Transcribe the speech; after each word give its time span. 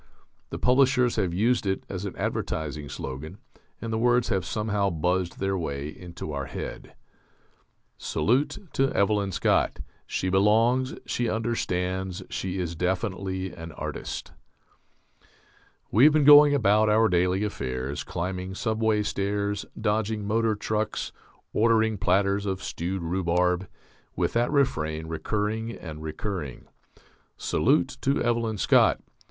The 0.49 0.57
publishers 0.57 1.17
have 1.17 1.31
used 1.31 1.67
it 1.67 1.83
as 1.87 2.05
an 2.05 2.15
advertising 2.15 2.89
slogan, 2.89 3.37
and 3.79 3.93
the 3.93 3.99
words 3.99 4.29
have 4.29 4.45
somehow 4.47 4.89
buzzed 4.89 5.37
their 5.37 5.55
way 5.55 5.89
into 5.89 6.31
our 6.31 6.47
head: 6.47 6.95
"Salute 7.99 8.67
to 8.73 8.91
Evelyn 8.93 9.31
Scott: 9.31 9.77
she 10.07 10.27
belongs, 10.29 10.95
she 11.05 11.29
understands, 11.29 12.23
she 12.31 12.57
is 12.57 12.75
definitely 12.75 13.51
an 13.53 13.73
artist." 13.73 14.31
We 15.91 16.05
have 16.05 16.13
been 16.13 16.23
going 16.25 16.55
about 16.55 16.89
our 16.89 17.07
daily 17.07 17.43
affairs, 17.43 18.03
climbing 18.03 18.55
subway 18.55 19.03
stairs, 19.03 19.67
dodging 19.79 20.25
motor 20.25 20.55
trucks, 20.55 21.11
ordering 21.53 21.99
platters 21.99 22.47
of 22.47 22.63
stewed 22.63 23.03
rhubarb, 23.03 23.67
with 24.15 24.33
that 24.33 24.49
refrain 24.51 25.05
recurring 25.05 25.71
and 25.71 26.01
recurring. 26.01 26.65
_Salute 27.37 28.01
to 28.01 28.19
Evelyn 28.23 28.57
Scott! 28.57 28.99